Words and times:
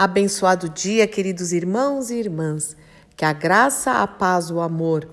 Abençoado 0.00 0.66
dia, 0.70 1.06
queridos 1.06 1.52
irmãos 1.52 2.08
e 2.08 2.14
irmãs. 2.14 2.74
Que 3.14 3.22
a 3.22 3.34
graça, 3.34 4.02
a 4.02 4.06
paz, 4.06 4.50
o 4.50 4.58
amor 4.58 5.06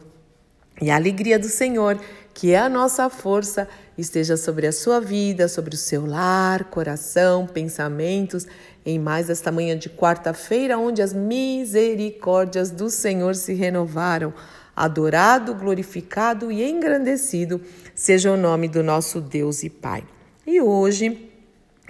e 0.82 0.90
a 0.90 0.96
alegria 0.96 1.38
do 1.38 1.50
Senhor, 1.50 2.00
que 2.34 2.54
é 2.54 2.58
a 2.58 2.70
nossa 2.70 3.10
força, 3.10 3.68
esteja 3.98 4.38
sobre 4.38 4.66
a 4.66 4.72
sua 4.72 5.02
vida, 5.02 5.50
sobre 5.50 5.76
o 5.76 5.78
seu 5.78 6.06
lar, 6.06 6.64
coração, 6.70 7.46
pensamentos, 7.46 8.48
em 8.86 8.98
mais 8.98 9.30
esta 9.30 9.52
manhã 9.52 9.78
de 9.78 9.90
quarta-feira, 9.90 10.78
onde 10.78 11.02
as 11.02 11.12
misericórdias 11.12 12.72
do 12.72 12.90
Senhor 12.90 13.36
se 13.36 13.54
renovaram. 13.54 14.34
Adorado, 14.74 15.54
glorificado 15.54 16.50
e 16.50 16.64
engrandecido 16.64 17.60
seja 17.94 18.32
o 18.32 18.38
nome 18.38 18.70
do 18.70 18.82
nosso 18.82 19.20
Deus 19.20 19.64
e 19.64 19.70
Pai. 19.70 20.06
E 20.46 20.62
hoje 20.62 21.30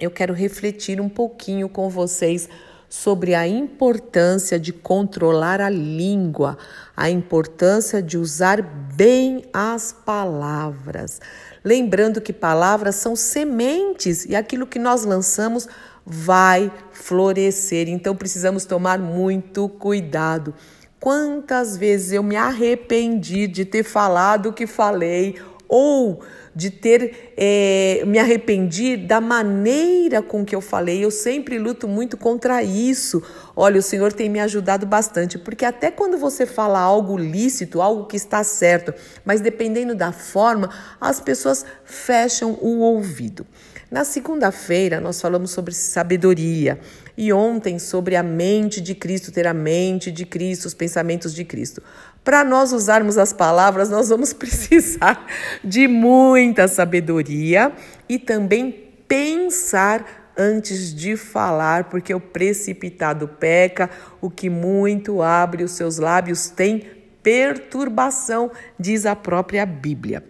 eu 0.00 0.10
quero 0.10 0.34
refletir 0.34 1.00
um 1.00 1.08
pouquinho 1.08 1.68
com 1.68 1.88
vocês 1.88 2.48
sobre 2.88 3.34
a 3.34 3.46
importância 3.46 4.58
de 4.58 4.72
controlar 4.72 5.60
a 5.60 5.68
língua, 5.68 6.56
a 6.96 7.10
importância 7.10 8.02
de 8.02 8.16
usar 8.16 8.62
bem 8.62 9.44
as 9.52 9.92
palavras. 9.92 11.20
Lembrando 11.62 12.20
que 12.20 12.32
palavras 12.32 12.94
são 12.94 13.14
sementes 13.14 14.24
e 14.24 14.34
aquilo 14.34 14.66
que 14.66 14.78
nós 14.78 15.04
lançamos 15.04 15.68
vai 16.04 16.72
florescer. 16.90 17.88
Então 17.88 18.16
precisamos 18.16 18.64
tomar 18.64 18.98
muito 18.98 19.68
cuidado. 19.68 20.54
Quantas 20.98 21.76
vezes 21.76 22.12
eu 22.12 22.22
me 22.22 22.34
arrependi 22.34 23.46
de 23.46 23.64
ter 23.64 23.84
falado 23.84 24.46
o 24.46 24.52
que 24.52 24.66
falei 24.66 25.36
ou 25.68 26.20
de 26.58 26.70
ter 26.70 27.32
é, 27.36 28.02
me 28.04 28.18
arrependi 28.18 28.96
da 28.96 29.20
maneira 29.20 30.20
com 30.20 30.44
que 30.44 30.56
eu 30.56 30.60
falei. 30.60 31.04
Eu 31.04 31.10
sempre 31.10 31.58
luto 31.58 31.86
muito 31.86 32.16
contra 32.16 32.62
isso. 32.62 33.22
Olha, 33.54 33.78
o 33.78 33.82
Senhor 33.82 34.12
tem 34.12 34.28
me 34.28 34.40
ajudado 34.40 34.84
bastante, 34.84 35.38
porque 35.38 35.64
até 35.64 35.90
quando 35.90 36.18
você 36.18 36.46
fala 36.46 36.80
algo 36.80 37.16
lícito, 37.16 37.80
algo 37.80 38.06
que 38.06 38.16
está 38.16 38.42
certo, 38.42 38.92
mas 39.24 39.40
dependendo 39.40 39.94
da 39.94 40.10
forma, 40.10 40.70
as 41.00 41.20
pessoas 41.20 41.64
fecham 41.84 42.58
o 42.60 42.80
ouvido. 42.80 43.46
Na 43.90 44.04
segunda-feira, 44.04 45.00
nós 45.00 45.18
falamos 45.18 45.50
sobre 45.50 45.72
sabedoria 45.72 46.78
e 47.16 47.32
ontem 47.32 47.78
sobre 47.78 48.16
a 48.16 48.22
mente 48.22 48.82
de 48.82 48.94
Cristo, 48.94 49.32
ter 49.32 49.46
a 49.46 49.54
mente 49.54 50.12
de 50.12 50.26
Cristo, 50.26 50.66
os 50.66 50.74
pensamentos 50.74 51.34
de 51.34 51.42
Cristo. 51.42 51.82
Para 52.22 52.44
nós 52.44 52.72
usarmos 52.72 53.16
as 53.16 53.32
palavras, 53.32 53.88
nós 53.88 54.10
vamos 54.10 54.32
precisar 54.34 55.26
de 55.64 55.88
muita 55.88 56.68
sabedoria 56.68 57.72
e 58.06 58.18
também 58.18 58.92
pensar 59.08 60.32
antes 60.36 60.94
de 60.94 61.16
falar, 61.16 61.84
porque 61.84 62.14
o 62.14 62.20
precipitado 62.20 63.26
peca, 63.26 63.88
o 64.20 64.30
que 64.30 64.50
muito 64.50 65.22
abre 65.22 65.64
os 65.64 65.72
seus 65.72 65.96
lábios 65.96 66.48
tem 66.50 66.86
perturbação, 67.22 68.50
diz 68.78 69.06
a 69.06 69.16
própria 69.16 69.64
Bíblia. 69.64 70.22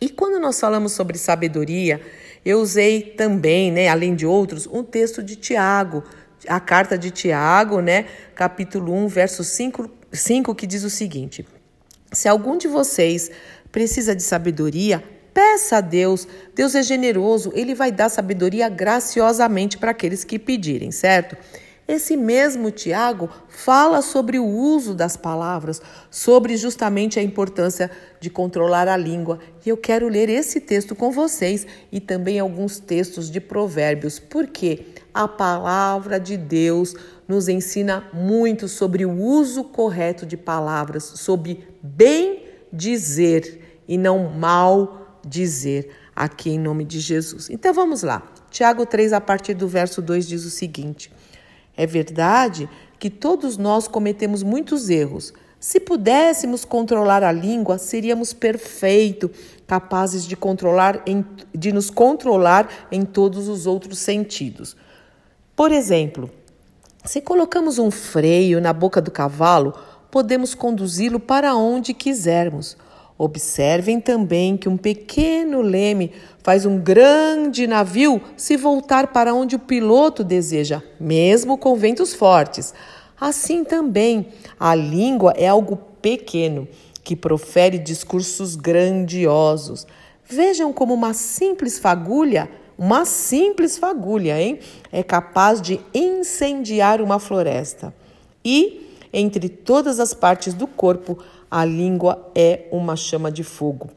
E 0.00 0.08
quando 0.08 0.38
nós 0.38 0.58
falamos 0.60 0.92
sobre 0.92 1.18
sabedoria, 1.18 2.00
eu 2.46 2.60
usei 2.60 3.02
também, 3.02 3.72
né, 3.72 3.88
além 3.88 4.14
de 4.14 4.24
outros, 4.24 4.68
um 4.68 4.84
texto 4.84 5.20
de 5.20 5.34
Tiago, 5.34 6.04
a 6.46 6.60
carta 6.60 6.96
de 6.96 7.10
Tiago, 7.10 7.80
né, 7.80 8.06
capítulo 8.36 8.94
1, 8.94 9.08
verso 9.08 9.42
5, 9.42 9.90
5, 10.12 10.54
que 10.54 10.64
diz 10.64 10.84
o 10.84 10.90
seguinte: 10.90 11.44
Se 12.12 12.28
algum 12.28 12.56
de 12.56 12.68
vocês 12.68 13.32
precisa 13.72 14.14
de 14.14 14.22
sabedoria, 14.22 15.02
peça 15.34 15.78
a 15.78 15.80
Deus. 15.80 16.28
Deus 16.54 16.76
é 16.76 16.84
generoso, 16.84 17.50
ele 17.52 17.74
vai 17.74 17.90
dar 17.90 18.08
sabedoria 18.08 18.68
graciosamente 18.68 19.76
para 19.76 19.90
aqueles 19.90 20.22
que 20.22 20.38
pedirem, 20.38 20.92
certo? 20.92 21.36
Esse 21.88 22.16
mesmo 22.16 22.72
Tiago 22.72 23.30
fala 23.48 24.02
sobre 24.02 24.40
o 24.40 24.44
uso 24.44 24.92
das 24.92 25.16
palavras, 25.16 25.80
sobre 26.10 26.56
justamente 26.56 27.20
a 27.20 27.22
importância 27.22 27.88
de 28.20 28.28
controlar 28.28 28.88
a 28.88 28.96
língua. 28.96 29.38
E 29.64 29.68
eu 29.68 29.76
quero 29.76 30.08
ler 30.08 30.28
esse 30.28 30.60
texto 30.60 30.96
com 30.96 31.12
vocês 31.12 31.64
e 31.92 32.00
também 32.00 32.40
alguns 32.40 32.80
textos 32.80 33.30
de 33.30 33.40
Provérbios, 33.40 34.18
porque 34.18 34.86
a 35.14 35.28
palavra 35.28 36.18
de 36.18 36.36
Deus 36.36 36.94
nos 37.28 37.48
ensina 37.48 38.08
muito 38.12 38.66
sobre 38.66 39.06
o 39.06 39.12
uso 39.12 39.62
correto 39.62 40.26
de 40.26 40.36
palavras, 40.36 41.04
sobre 41.04 41.68
bem 41.80 42.46
dizer 42.72 43.82
e 43.86 43.96
não 43.96 44.28
mal 44.28 45.20
dizer, 45.24 45.90
aqui 46.14 46.50
em 46.50 46.58
nome 46.58 46.84
de 46.84 46.98
Jesus. 46.98 47.48
Então 47.48 47.72
vamos 47.72 48.02
lá. 48.02 48.22
Tiago 48.50 48.86
3, 48.86 49.12
a 49.12 49.20
partir 49.20 49.54
do 49.54 49.68
verso 49.68 50.02
2, 50.02 50.26
diz 50.26 50.44
o 50.44 50.50
seguinte. 50.50 51.10
É 51.76 51.86
verdade 51.86 52.68
que 52.98 53.10
todos 53.10 53.56
nós 53.56 53.86
cometemos 53.86 54.42
muitos 54.42 54.88
erros. 54.88 55.32
Se 55.58 55.80
pudéssemos 55.80 56.64
controlar 56.64 57.22
a 57.22 57.32
língua, 57.32 57.78
seríamos 57.78 58.32
perfeitos, 58.32 59.30
capazes 59.66 60.24
de 60.24 60.36
controlar 60.36 61.02
em, 61.06 61.24
de 61.54 61.72
nos 61.72 61.90
controlar 61.90 62.68
em 62.90 63.04
todos 63.04 63.48
os 63.48 63.66
outros 63.66 63.98
sentidos. 63.98 64.76
Por 65.54 65.72
exemplo, 65.72 66.30
se 67.04 67.20
colocamos 67.20 67.78
um 67.78 67.90
freio 67.90 68.60
na 68.60 68.72
boca 68.72 69.00
do 69.00 69.10
cavalo, 69.10 69.74
podemos 70.10 70.54
conduzi-lo 70.54 71.18
para 71.18 71.54
onde 71.54 71.94
quisermos. 71.94 72.76
Observem 73.18 73.98
também 73.98 74.56
que 74.56 74.68
um 74.68 74.76
pequeno 74.76 75.62
leme 75.62 76.12
faz 76.46 76.64
um 76.64 76.78
grande 76.78 77.66
navio 77.66 78.22
se 78.36 78.56
voltar 78.56 79.08
para 79.08 79.34
onde 79.34 79.56
o 79.56 79.58
piloto 79.58 80.22
deseja, 80.22 80.80
mesmo 81.00 81.58
com 81.58 81.74
ventos 81.74 82.14
fortes. 82.14 82.72
Assim 83.20 83.64
também, 83.64 84.28
a 84.56 84.72
língua 84.72 85.34
é 85.36 85.48
algo 85.48 85.76
pequeno 86.00 86.68
que 87.02 87.16
profere 87.16 87.78
discursos 87.78 88.54
grandiosos. 88.54 89.88
Vejam 90.24 90.72
como 90.72 90.94
uma 90.94 91.14
simples 91.14 91.80
fagulha, 91.80 92.48
uma 92.78 93.04
simples 93.04 93.76
fagulha, 93.76 94.40
hein, 94.40 94.60
é 94.92 95.02
capaz 95.02 95.60
de 95.60 95.80
incendiar 95.92 97.02
uma 97.02 97.18
floresta. 97.18 97.92
E 98.44 98.88
entre 99.12 99.48
todas 99.48 99.98
as 99.98 100.14
partes 100.14 100.54
do 100.54 100.68
corpo, 100.68 101.18
a 101.50 101.64
língua 101.64 102.30
é 102.36 102.68
uma 102.70 102.94
chama 102.94 103.32
de 103.32 103.42
fogo. 103.42 103.90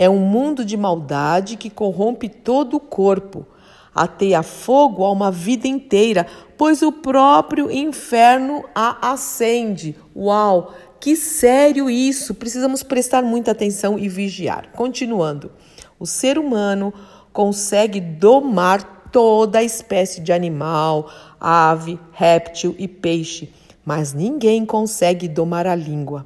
É 0.00 0.08
um 0.08 0.20
mundo 0.20 0.64
de 0.64 0.76
maldade 0.76 1.56
que 1.56 1.68
corrompe 1.68 2.28
todo 2.28 2.76
o 2.76 2.80
corpo. 2.80 3.44
Ateia 3.92 4.44
fogo 4.44 5.04
a 5.04 5.10
uma 5.10 5.28
vida 5.28 5.66
inteira, 5.66 6.24
pois 6.56 6.82
o 6.82 6.92
próprio 6.92 7.68
inferno 7.68 8.64
a 8.72 9.10
acende. 9.10 9.96
Uau! 10.14 10.72
Que 11.00 11.16
sério 11.16 11.90
isso! 11.90 12.32
Precisamos 12.32 12.84
prestar 12.84 13.22
muita 13.22 13.50
atenção 13.50 13.98
e 13.98 14.08
vigiar. 14.08 14.70
Continuando. 14.70 15.50
O 15.98 16.06
ser 16.06 16.38
humano 16.38 16.94
consegue 17.32 18.00
domar 18.00 19.10
toda 19.10 19.58
a 19.58 19.64
espécie 19.64 20.20
de 20.20 20.32
animal, 20.32 21.10
ave, 21.40 21.98
réptil 22.12 22.74
e 22.78 22.86
peixe, 22.86 23.52
mas 23.84 24.12
ninguém 24.12 24.64
consegue 24.64 25.26
domar 25.26 25.66
a 25.66 25.74
língua. 25.74 26.24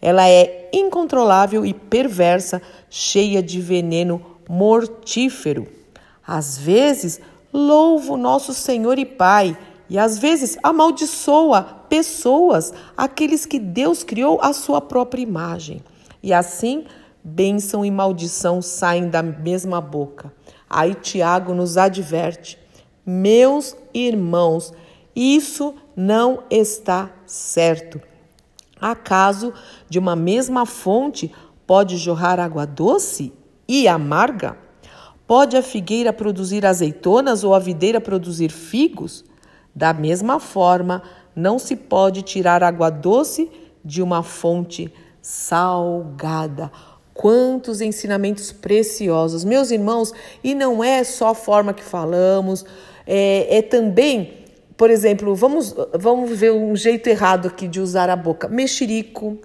Ela 0.00 0.28
é 0.28 0.70
incontrolável 0.72 1.64
e 1.64 1.74
perversa, 1.74 2.62
cheia 2.88 3.42
de 3.42 3.60
veneno 3.60 4.24
mortífero. 4.48 5.66
Às 6.26 6.56
vezes, 6.56 7.20
louvo 7.52 8.16
nosso 8.16 8.54
Senhor 8.54 8.98
e 8.98 9.04
Pai, 9.04 9.56
e 9.88 9.98
às 9.98 10.18
vezes 10.18 10.56
amaldiçoa 10.62 11.62
pessoas, 11.88 12.72
aqueles 12.96 13.44
que 13.44 13.58
Deus 13.58 14.04
criou 14.04 14.40
à 14.40 14.52
sua 14.52 14.80
própria 14.80 15.20
imagem. 15.20 15.82
E 16.22 16.32
assim, 16.32 16.84
bênção 17.22 17.84
e 17.84 17.90
maldição 17.90 18.62
saem 18.62 19.08
da 19.08 19.22
mesma 19.22 19.80
boca. 19.80 20.32
Aí 20.68 20.94
Tiago 20.94 21.52
nos 21.52 21.76
adverte: 21.76 22.56
meus 23.04 23.76
irmãos, 23.92 24.72
isso 25.14 25.74
não 25.96 26.44
está 26.48 27.10
certo. 27.26 28.00
Acaso 28.80 29.52
de 29.88 29.98
uma 29.98 30.16
mesma 30.16 30.64
fonte 30.64 31.32
pode 31.66 31.96
jorrar 31.96 32.40
água 32.40 32.66
doce 32.66 33.32
e 33.68 33.86
amarga? 33.86 34.56
Pode 35.26 35.56
a 35.56 35.62
figueira 35.62 36.12
produzir 36.12 36.66
azeitonas 36.66 37.44
ou 37.44 37.54
a 37.54 37.58
videira 37.58 38.00
produzir 38.00 38.50
figos? 38.50 39.24
Da 39.74 39.92
mesma 39.92 40.40
forma, 40.40 41.02
não 41.36 41.58
se 41.58 41.76
pode 41.76 42.22
tirar 42.22 42.62
água 42.64 42.90
doce 42.90 43.50
de 43.84 44.02
uma 44.02 44.22
fonte 44.22 44.92
salgada. 45.22 46.70
Quantos 47.14 47.80
ensinamentos 47.80 48.50
preciosos, 48.50 49.44
meus 49.44 49.70
irmãos, 49.70 50.12
e 50.42 50.54
não 50.54 50.82
é 50.82 51.04
só 51.04 51.28
a 51.28 51.34
forma 51.34 51.74
que 51.74 51.84
falamos, 51.84 52.64
é, 53.06 53.58
é 53.58 53.62
também 53.62 54.39
por 54.80 54.88
exemplo, 54.88 55.34
vamos, 55.34 55.74
vamos 55.92 56.30
ver 56.30 56.52
um 56.52 56.74
jeito 56.74 57.06
errado 57.06 57.48
aqui 57.48 57.68
de 57.68 57.78
usar 57.78 58.08
a 58.08 58.16
boca. 58.16 58.48
Mexerico, 58.48 59.36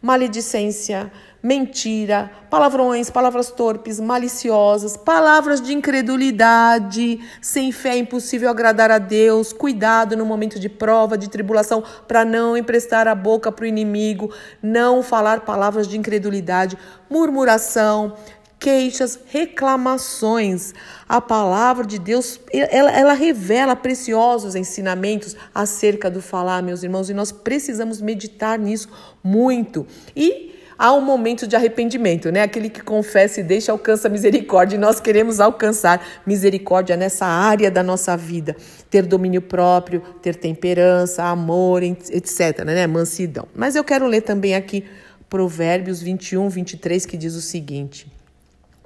maledicência, 0.00 1.12
mentira, 1.42 2.30
palavrões, 2.48 3.10
palavras 3.10 3.50
torpes, 3.50 4.00
maliciosas, 4.00 4.96
palavras 4.96 5.60
de 5.60 5.74
incredulidade, 5.74 7.20
sem 7.42 7.70
fé 7.70 7.90
é 7.90 7.98
impossível 7.98 8.48
agradar 8.48 8.90
a 8.90 8.96
Deus. 8.96 9.52
Cuidado 9.52 10.16
no 10.16 10.24
momento 10.24 10.58
de 10.58 10.70
prova, 10.70 11.18
de 11.18 11.28
tribulação, 11.28 11.84
para 12.06 12.24
não 12.24 12.56
emprestar 12.56 13.06
a 13.06 13.14
boca 13.14 13.52
para 13.52 13.64
o 13.64 13.68
inimigo, 13.68 14.32
não 14.62 15.02
falar 15.02 15.40
palavras 15.40 15.86
de 15.86 15.98
incredulidade, 15.98 16.78
murmuração, 17.10 18.16
queixas, 18.58 19.18
reclamações. 19.26 20.74
A 21.08 21.20
palavra 21.20 21.86
de 21.86 21.98
Deus, 21.98 22.40
ela, 22.52 22.90
ela, 22.90 23.12
revela 23.12 23.76
preciosos 23.76 24.54
ensinamentos 24.54 25.36
acerca 25.54 26.10
do 26.10 26.20
falar, 26.20 26.62
meus 26.62 26.82
irmãos, 26.82 27.08
e 27.08 27.14
nós 27.14 27.30
precisamos 27.32 28.00
meditar 28.00 28.58
nisso 28.58 28.88
muito. 29.22 29.86
E 30.14 30.54
há 30.78 30.92
um 30.92 31.00
momento 31.00 31.46
de 31.46 31.56
arrependimento, 31.56 32.30
né? 32.30 32.42
Aquele 32.42 32.68
que 32.68 32.82
confessa 32.82 33.40
e 33.40 33.42
deixa 33.42 33.72
alcança 33.72 34.08
misericórdia. 34.08 34.76
E 34.76 34.78
nós 34.78 35.00
queremos 35.00 35.40
alcançar 35.40 36.04
misericórdia 36.26 36.96
nessa 36.96 37.26
área 37.26 37.70
da 37.70 37.82
nossa 37.82 38.16
vida. 38.16 38.56
Ter 38.90 39.02
domínio 39.06 39.42
próprio, 39.42 40.00
ter 40.22 40.36
temperança, 40.36 41.24
amor, 41.24 41.82
etc, 41.82 42.64
né? 42.64 42.86
Mansidão. 42.86 43.46
Mas 43.54 43.76
eu 43.76 43.84
quero 43.84 44.06
ler 44.06 44.22
também 44.22 44.54
aqui 44.54 44.84
Provérbios 45.28 46.00
21, 46.00 46.48
23, 46.48 47.04
que 47.04 47.16
diz 47.16 47.34
o 47.34 47.42
seguinte: 47.42 48.17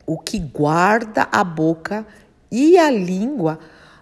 O 0.07 0.19
que 0.19 0.39
guarda 0.39 1.29
a 1.31 1.45
boca 1.45 2.07
e 2.51 2.79
a 2.79 2.91
língua, 2.91 3.59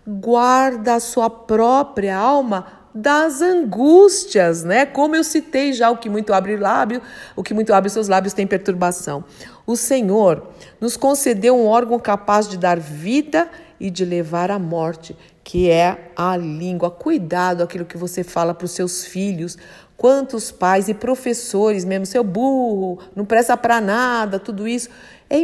guarda 0.07 0.95
a 0.95 1.01
sua 1.01 1.31
própria 1.31 2.17
alma 2.17 2.81
das 2.93 3.41
angústias, 3.41 4.65
né? 4.65 4.85
Como 4.85 5.15
eu 5.15 5.23
citei 5.23 5.73
já, 5.73 5.91
o 5.91 5.97
que 5.97 6.11
muito 6.11 6.33
abre 6.33 6.57
lábio, 6.57 7.01
o 7.37 7.43
que 7.43 7.55
muito 7.55 7.73
abre 7.73 7.89
seus 7.89 8.09
lábios 8.09 8.35
tem 8.35 8.47
perturbação. 8.47 9.25
O 9.65 9.77
Senhor 9.77 10.49
nos 10.81 10.97
concedeu 10.97 11.57
um 11.57 11.67
órgão 11.67 11.99
capaz 11.99 12.49
de 12.49 12.59
dar 12.59 12.79
vida 12.81 13.49
e 13.79 13.89
de 13.91 14.05
levar 14.05 14.51
à 14.51 14.59
morte, 14.59 15.17
que 15.45 15.71
é 15.71 16.11
a 16.17 16.37
língua. 16.37 16.91
Cuidado 16.91 17.63
aquilo 17.63 17.85
que 17.85 17.97
você 17.97 18.25
fala 18.25 18.53
para 18.53 18.65
os 18.65 18.73
seus 18.73 19.05
filhos. 19.05 19.57
Quantos 19.97 20.51
pais 20.51 20.89
e 20.89 20.95
professores, 20.95 21.85
mesmo 21.85 22.07
seu 22.07 22.25
burro, 22.25 22.99
não 23.15 23.25
presta 23.25 23.57
para 23.57 23.81
nada, 23.81 24.39
tudo 24.39 24.67
isso 24.67 24.89
é 25.31 25.39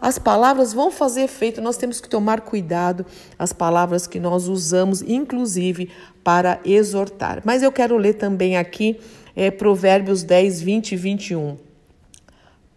as 0.00 0.16
palavras 0.16 0.72
vão 0.72 0.92
fazer 0.92 1.22
efeito, 1.22 1.60
nós 1.60 1.76
temos 1.76 2.00
que 2.00 2.08
tomar 2.08 2.42
cuidado 2.42 3.04
as 3.36 3.52
palavras 3.52 4.06
que 4.06 4.20
nós 4.20 4.46
usamos, 4.46 5.02
inclusive 5.02 5.90
para 6.22 6.60
exortar. 6.64 7.42
Mas 7.44 7.64
eu 7.64 7.72
quero 7.72 7.96
ler 7.96 8.14
também 8.14 8.56
aqui 8.56 9.00
é, 9.34 9.50
Provérbios 9.50 10.22
10, 10.22 10.62
20 10.62 10.92
e 10.92 10.96
21. 10.96 11.56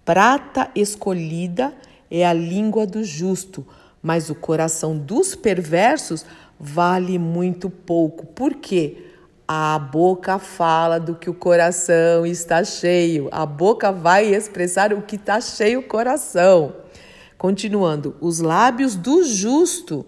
Prata 0.03 0.71
escolhida 0.73 1.71
é 2.09 2.25
a 2.25 2.33
língua 2.33 2.87
do 2.87 3.03
justo, 3.03 3.65
mas 4.01 4.31
o 4.31 4.35
coração 4.35 4.97
dos 4.97 5.35
perversos 5.35 6.25
vale 6.59 7.19
muito 7.19 7.69
pouco. 7.69 8.25
Por 8.25 8.55
quê? 8.55 9.10
A 9.53 9.77
boca 9.77 10.39
fala 10.39 10.97
do 10.97 11.13
que 11.13 11.29
o 11.29 11.33
coração 11.33 12.25
está 12.25 12.63
cheio. 12.63 13.27
A 13.33 13.45
boca 13.45 13.91
vai 13.91 14.33
expressar 14.33 14.93
o 14.93 15.01
que 15.01 15.17
está 15.17 15.41
cheio 15.41 15.81
o 15.81 15.83
coração. 15.83 16.73
Continuando, 17.37 18.15
os 18.21 18.39
lábios 18.39 18.95
do 18.95 19.25
justo 19.25 20.05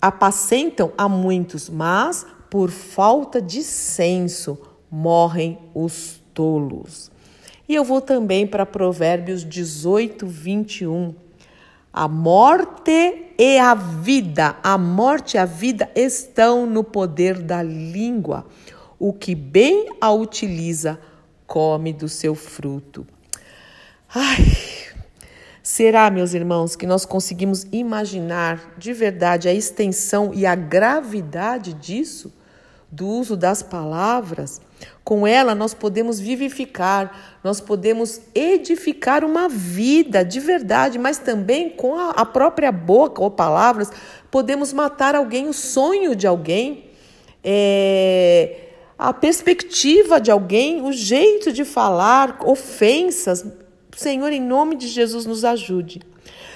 apacentam 0.00 0.92
a 0.98 1.08
muitos, 1.08 1.70
mas 1.70 2.26
por 2.50 2.72
falta 2.72 3.40
de 3.40 3.62
senso 3.62 4.58
morrem 4.90 5.56
os 5.72 6.20
tolos. 6.34 7.08
E 7.68 7.74
eu 7.76 7.84
vou 7.84 8.00
também 8.00 8.48
para 8.48 8.66
Provérbios 8.66 9.44
18, 9.44 10.26
21. 10.26 11.14
A 11.92 12.08
morte 12.08 13.34
e 13.38 13.58
a 13.58 13.74
vida, 13.74 14.56
a 14.62 14.78
morte 14.78 15.36
e 15.36 15.38
a 15.38 15.44
vida 15.44 15.90
estão 15.94 16.64
no 16.64 16.82
poder 16.82 17.38
da 17.38 17.62
língua. 17.62 18.46
O 18.98 19.12
que 19.12 19.34
bem 19.34 19.88
a 20.00 20.10
utiliza, 20.10 20.98
come 21.46 21.92
do 21.92 22.08
seu 22.08 22.34
fruto. 22.34 23.06
Ai, 24.14 24.46
será, 25.62 26.10
meus 26.10 26.32
irmãos, 26.32 26.76
que 26.76 26.86
nós 26.86 27.04
conseguimos 27.04 27.66
imaginar 27.70 28.74
de 28.78 28.92
verdade 28.92 29.48
a 29.48 29.52
extensão 29.52 30.32
e 30.32 30.46
a 30.46 30.54
gravidade 30.54 31.74
disso? 31.74 32.32
do 32.92 33.08
uso 33.08 33.34
das 33.38 33.62
palavras, 33.62 34.60
com 35.04 35.26
ela 35.26 35.54
nós 35.54 35.74
podemos 35.74 36.20
vivificar, 36.20 37.38
nós 37.42 37.60
podemos 37.60 38.20
edificar 38.34 39.24
uma 39.24 39.48
vida 39.48 40.24
de 40.24 40.40
verdade, 40.40 40.98
mas 40.98 41.18
também 41.18 41.70
com 41.70 41.98
a, 41.98 42.24
própria 42.24 42.70
boca 42.70 43.22
ou 43.22 43.30
palavras 43.30 43.90
podemos 44.30 44.72
matar 44.72 45.14
alguém, 45.14 45.48
o 45.48 45.52
sonho 45.52 46.14
de 46.14 46.26
alguém, 46.26 46.84
é, 47.42 48.70
a 48.96 49.12
perspectiva 49.12 50.20
de 50.20 50.30
alguém, 50.30 50.82
o 50.82 50.92
jeito 50.92 51.52
de 51.52 51.64
falar, 51.64 52.38
ofensas. 52.44 53.44
Senhor, 53.96 54.32
em 54.32 54.40
nome 54.40 54.76
de 54.76 54.86
Jesus, 54.86 55.26
nos 55.26 55.44
ajude. 55.44 56.00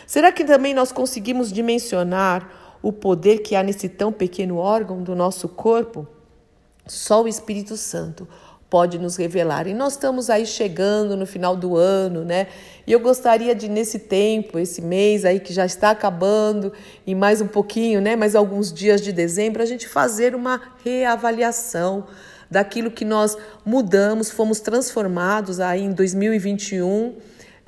Será 0.06 0.30
que 0.30 0.44
também 0.44 0.72
nós 0.72 0.92
conseguimos 0.92 1.52
dimensionar 1.52 2.48
o 2.80 2.92
poder 2.92 3.38
que 3.38 3.56
há 3.56 3.62
nesse 3.62 3.88
tão 3.88 4.12
pequeno 4.12 4.56
órgão 4.56 5.02
do 5.02 5.16
nosso 5.16 5.48
corpo? 5.48 6.06
Só 6.86 7.22
o 7.22 7.28
Espírito 7.28 7.76
Santo 7.76 8.28
pode 8.68 8.98
nos 8.98 9.16
revelar. 9.16 9.66
E 9.66 9.74
nós 9.74 9.92
estamos 9.92 10.28
aí 10.28 10.44
chegando 10.44 11.16
no 11.16 11.26
final 11.26 11.56
do 11.56 11.76
ano, 11.76 12.24
né? 12.24 12.48
E 12.86 12.92
eu 12.92 13.00
gostaria 13.00 13.54
de 13.54 13.68
nesse 13.68 13.98
tempo, 13.98 14.58
esse 14.58 14.82
mês 14.82 15.24
aí 15.24 15.40
que 15.40 15.52
já 15.52 15.64
está 15.64 15.90
acabando 15.90 16.72
e 17.06 17.14
mais 17.14 17.40
um 17.40 17.46
pouquinho, 17.46 18.00
né, 18.00 18.16
mais 18.16 18.34
alguns 18.34 18.72
dias 18.72 19.00
de 19.00 19.12
dezembro, 19.12 19.62
a 19.62 19.66
gente 19.66 19.88
fazer 19.88 20.34
uma 20.34 20.60
reavaliação 20.84 22.06
daquilo 22.50 22.90
que 22.90 23.04
nós 23.04 23.36
mudamos, 23.64 24.30
fomos 24.30 24.60
transformados 24.60 25.58
aí 25.58 25.82
em 25.82 25.92
2021 25.92 27.14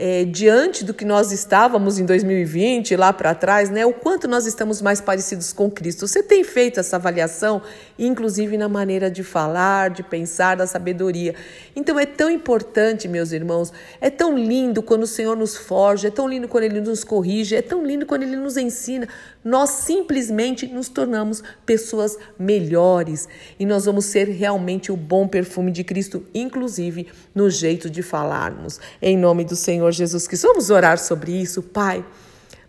é, 0.01 0.25
diante 0.25 0.85
do 0.85 0.95
que 0.95 1.05
nós 1.05 1.33
estávamos 1.33 1.99
em 1.99 2.07
2020, 2.07 2.95
lá 2.95 3.13
para 3.13 3.35
trás, 3.35 3.69
né? 3.69 3.85
O 3.85 3.93
quanto 3.93 4.29
nós 4.29 4.47
estamos 4.47 4.81
mais 4.81 5.01
parecidos 5.01 5.53
com 5.53 5.69
Cristo. 5.69 6.07
Você 6.07 6.23
tem 6.23 6.45
feito 6.45 6.79
essa 6.79 6.95
avaliação, 6.95 7.61
inclusive 7.99 8.57
na 8.57 8.69
maneira 8.69 9.11
de 9.11 9.25
falar, 9.25 9.91
de 9.91 10.05
pensar, 10.05 10.57
da 10.57 10.69
sabedoria. 10.69 11.35
Então 11.75 11.99
é 11.99 12.07
tão 12.07 12.31
importante, 12.31 13.09
meus 13.09 13.33
irmãos, 13.33 13.73
é 14.01 14.09
tão 14.09 14.39
lindo 14.39 14.85
quando 14.85 15.03
o 15.03 15.07
Senhor 15.07 15.37
nos 15.37 15.57
forja, 15.57 16.07
é 16.07 16.11
tão 16.13 16.29
lindo 16.29 16.47
quando 16.47 16.63
Ele 16.63 16.81
nos 16.81 17.03
corrige, 17.03 17.57
é 17.57 17.63
tão 17.63 17.85
lindo 17.85 18.07
quando 18.07 18.23
Ele 18.23 18.37
nos 18.37 18.57
ensina. 18.57 19.09
Nós 19.43 19.71
simplesmente 19.71 20.65
nos 20.69 20.89
tornamos 20.89 21.43
pessoas 21.67 22.17
melhores 22.39 23.29
e 23.59 23.67
nós 23.67 23.87
vamos 23.87 24.05
ser 24.05 24.29
realmente 24.29 24.93
o 24.93 24.97
bom 24.97 25.27
perfume 25.27 25.73
de 25.73 25.83
Cristo, 25.83 26.25
inclusive 26.33 27.09
no 27.35 27.51
jeito 27.51 27.91
de 27.91 28.03
falarmos. 28.03 28.79
Em 29.03 29.17
nome 29.17 29.45
do 29.45 29.57
Senhor. 29.57 29.88
Senhor 29.89 29.93
Jesus 29.93 30.27
Cristo. 30.27 30.49
Vamos 30.49 30.71
orar 30.71 30.99
sobre 30.99 31.33
isso, 31.33 31.63
Pai. 31.63 32.05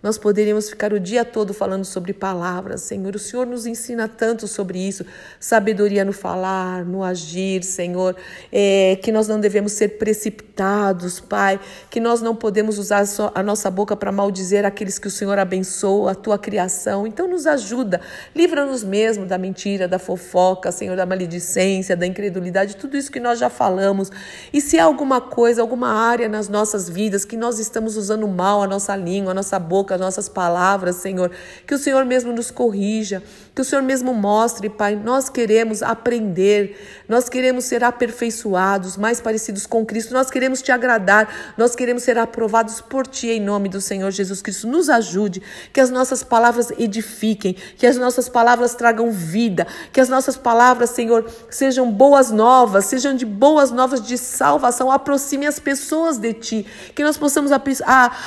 Nós 0.02 0.18
poderíamos 0.18 0.70
ficar 0.70 0.94
o 0.94 1.00
dia 1.00 1.26
todo 1.26 1.54
falando 1.54 1.84
sobre 1.84 2.14
palavras, 2.14 2.84
Senhor. 2.84 3.14
O 3.16 3.20
Senhor 3.20 3.46
nos 3.46 3.66
ensina 3.66 4.08
tanto 4.08 4.48
sobre 4.48 4.80
isso, 4.80 5.06
sabedoria 5.42 6.06
no 6.06 6.14
falar, 6.14 6.86
no 6.86 7.04
agir, 7.04 7.64
Senhor. 7.66 8.16
É, 8.50 8.98
que 9.04 9.12
nós 9.12 9.28
não 9.28 9.42
devemos 9.42 9.74
ser 9.74 9.98
precipitados, 9.98 11.20
Pai. 11.20 11.60
Que 11.90 12.00
nós 12.00 12.22
não 12.22 12.34
podemos 12.34 12.78
usar 12.78 13.04
a 13.36 13.44
nossa 13.44 13.70
boca 13.70 13.94
para 13.94 14.10
maldizer 14.10 14.66
aqueles 14.66 14.98
que 14.98 15.08
o 15.08 15.12
Senhor 15.12 15.38
abençoa, 15.38 16.12
a 16.12 16.16
tua 16.16 16.38
criação. 16.38 17.06
Então, 17.06 17.28
nos 17.28 17.46
ajuda, 17.46 18.00
livra-nos 18.34 18.86
mesmo 18.86 19.26
da 19.26 19.38
mentira, 19.38 19.86
da 19.86 20.00
fofoca, 20.00 20.72
Senhor, 20.72 20.96
da 20.96 21.06
maledicência, 21.06 21.98
da 21.98 22.06
incredulidade, 22.06 22.78
tudo 22.78 22.96
isso 22.96 23.12
que 23.12 23.20
nós 23.20 23.38
já 23.38 23.50
falamos. 23.50 24.10
E 24.54 24.62
se 24.62 24.80
há 24.80 24.86
alguma 24.86 25.20
coisa, 25.20 25.62
alguma 25.62 25.90
área 25.90 26.30
nas 26.30 26.48
nossas 26.48 26.88
vidas 26.88 27.26
que 27.26 27.36
nós 27.36 27.60
estamos 27.60 27.98
usando 27.98 28.26
mal 28.30 28.64
a 28.64 28.68
nossa 28.68 28.96
língua, 28.96 29.32
a 29.32 29.36
nossa 29.36 29.60
boca, 29.60 29.89
boca, 29.90 29.96
as 29.96 30.02
nossas 30.02 30.30
palavras, 30.30 30.98
Senhor. 30.98 31.32
Que 31.66 31.74
o 31.74 31.78
Senhor 31.78 32.06
mesmo 32.06 32.32
nos 32.32 32.52
corrija, 32.52 33.24
que 33.56 33.62
o 33.62 33.66
Senhor 33.66 33.82
mesmo 33.82 34.14
mostre, 34.14 34.70
Pai. 34.70 34.96
Nós 34.96 35.30
queremos 35.30 35.82
aprender, 35.82 37.04
nós 37.08 37.28
queremos 37.28 37.66
ser 37.66 37.84
aperfeiçoados, 37.84 38.96
mais 38.96 39.20
parecidos 39.20 39.66
com 39.66 39.86
Cristo, 39.86 40.14
nós 40.14 40.30
queremos 40.30 40.62
te 40.62 40.72
agradar, 40.72 41.54
nós 41.58 41.76
queremos 41.76 42.04
ser 42.04 42.18
aprovados 42.18 42.80
por 42.82 43.08
Ti, 43.08 43.30
em 43.30 43.42
nome 43.42 43.70
do 43.70 43.82
Senhor 43.82 44.12
Jesus 44.12 44.42
Cristo. 44.42 44.68
Nos 44.68 44.90
ajude, 44.90 45.42
que 45.74 45.80
as 45.80 45.90
nossas 45.90 46.24
palavras 46.24 46.72
edifiquem, 46.78 47.56
que 47.78 47.88
as 47.88 47.98
nossas 47.98 48.30
palavras 48.30 48.76
tragam 48.76 49.12
vida, 49.12 49.66
que 49.92 50.00
as 50.00 50.10
nossas 50.10 50.38
palavras, 50.38 50.92
Senhor, 50.92 51.26
sejam 51.50 51.92
boas 51.92 52.30
novas, 52.30 52.86
sejam 52.86 53.16
de 53.16 53.26
boas 53.26 53.72
novas 53.72 54.02
de 54.06 54.18
salvação, 54.18 54.92
aproxime 54.92 55.46
as 55.46 55.60
pessoas 55.60 56.18
de 56.18 56.34
Ti, 56.34 56.66
que 56.94 57.04
nós 57.04 57.18
possamos 57.18 57.52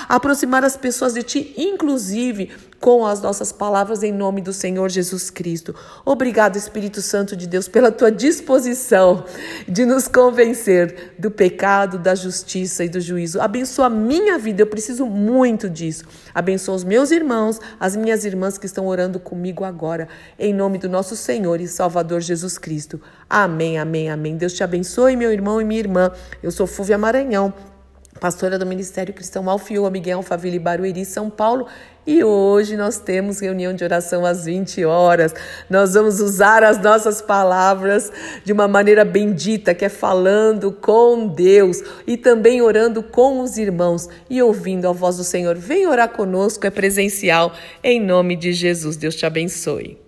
aproximar 0.09 0.65
as 0.65 0.77
pessoas 0.77 1.15
de 1.15 1.23
Ti 1.23 1.52
inclusive 1.57 2.51
com 2.83 3.07
as 3.07 3.23
nossas 3.23 3.53
palavras 3.53 4.03
em 4.03 4.11
nome 4.13 4.41
do 4.41 4.53
Senhor 4.53 4.91
Jesus 4.91 5.31
Cristo. 5.31 5.73
Obrigado, 6.05 6.57
Espírito 6.57 7.01
Santo 7.01 7.37
de 7.37 7.47
Deus, 7.47 7.69
pela 7.69 7.93
tua 7.93 8.11
disposição 8.11 9.25
de 9.69 9.87
nos 9.87 10.09
convencer 10.09 11.15
do 11.17 11.31
pecado, 11.31 11.97
da 11.97 12.13
justiça 12.17 12.85
e 12.85 12.89
do 12.89 13.01
juízo. 13.01 13.41
Abençoa 13.41 13.87
a 13.87 13.91
minha 13.91 14.37
vida, 14.37 14.63
eu 14.63 14.67
preciso 14.67 15.07
muito 15.07 15.71
disso. 15.71 16.05
Abençoa 16.35 16.75
os 16.75 16.83
meus 16.83 17.13
irmãos, 17.13 17.61
as 17.79 17.95
minhas 17.95 18.25
irmãs 18.25 18.59
que 18.59 18.67
estão 18.67 18.89
orando 18.89 19.21
comigo 19.21 19.63
agora, 19.63 20.09
em 20.37 20.53
nome 20.53 20.77
do 20.77 20.89
nosso 20.89 21.15
Senhor 21.15 21.61
e 21.61 21.69
Salvador 21.69 22.21
Jesus 22.21 22.59
Cristo. 22.59 23.01
Amém, 23.31 23.79
amém, 23.79 24.11
amém. 24.11 24.37
Deus 24.37 24.55
te 24.55 24.65
abençoe, 24.65 25.15
meu 25.15 25.33
irmão 25.33 25.61
e 25.61 25.65
minha 25.65 25.81
irmã. 25.81 26.11
Eu 26.43 26.51
sou 26.51 26.67
Fúvia 26.67 26.99
Maranhão 26.99 27.55
pastora 28.23 28.57
do 28.57 28.65
Ministério 28.65 29.13
Cristão 29.13 29.51
Alfio, 29.51 29.91
Miguel 29.91 30.19
Alphaville, 30.19 30.61
Barueri, 30.61 31.05
São 31.05 31.29
Paulo. 31.29 31.67
E 32.07 32.23
hoje 32.23 32.77
nós 32.77 32.97
temos 32.97 33.41
reunião 33.41 33.75
de 33.75 33.83
oração 33.83 34.25
às 34.25 34.45
20 34.45 34.85
horas. 34.85 35.35
Nós 35.69 35.95
vamos 35.95 36.21
usar 36.21 36.63
as 36.63 36.81
nossas 36.81 37.21
palavras 37.21 38.13
de 38.45 38.53
uma 38.53 38.69
maneira 38.69 39.05
bendita, 39.05 39.75
que 39.75 39.85
é 39.85 39.89
falando 39.89 40.71
com 40.71 41.27
Deus 41.27 41.83
e 42.07 42.17
também 42.17 42.63
orando 42.63 43.03
com 43.03 43.41
os 43.41 43.59
irmãos 43.59 44.09
e 44.31 44.41
ouvindo 44.41 44.87
a 44.87 44.93
voz 44.93 45.17
do 45.17 45.25
Senhor. 45.25 45.57
Vem 45.57 45.89
orar 45.89 46.11
conosco, 46.11 46.65
é 46.65 46.71
presencial, 46.71 47.53
em 47.83 48.01
nome 48.01 48.37
de 48.37 48.53
Jesus. 48.53 48.97
Deus 48.97 49.17
te 49.17 49.27
abençoe. 49.27 50.02